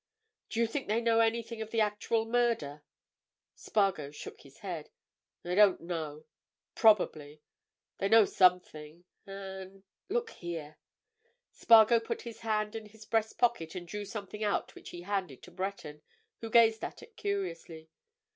[0.49, 2.81] "Do you think they know anything of the actual murder?"
[3.53, 4.89] Spargo shook his head.
[5.45, 6.25] "I don't know.
[6.73, 7.43] Probably.
[7.99, 9.03] They know something.
[9.27, 10.79] And—look here!"
[11.51, 15.43] Spargo put his hand in his breast pocket and drew something out which he handed
[15.43, 16.01] to Breton,
[16.39, 17.91] who gazed at it curiously.